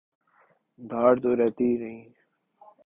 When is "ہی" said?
1.69-1.75